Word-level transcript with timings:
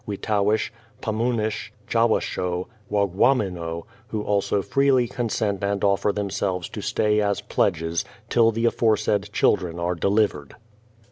Weetowish, 0.07 0.71
Pummunish, 0.99 1.69
Jawashoe, 1.87 2.65
Waughwamino, 2.91 3.85
who 4.07 4.23
also 4.23 4.63
freely 4.63 5.07
consent 5.07 5.63
and 5.63 5.83
offer 5.83 6.11
themselves 6.11 6.67
to 6.69 6.81
stay 6.81 7.21
as 7.21 7.41
pledges, 7.41 8.03
till 8.27 8.49
the 8.49 8.65
aforesaid 8.65 9.31
children 9.31 9.77
are 9.77 9.93
delivered. 9.93 10.55